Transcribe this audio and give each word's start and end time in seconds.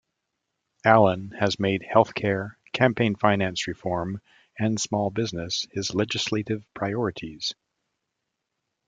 Allen 0.83 1.29
has 1.39 1.59
made 1.59 1.83
health 1.83 2.15
care, 2.15 2.57
campaign 2.73 3.13
finance 3.15 3.67
reform, 3.67 4.19
and 4.57 4.81
small 4.81 5.11
business 5.11 5.67
his 5.73 5.93
legislative 5.93 6.65
priorities. 6.73 7.53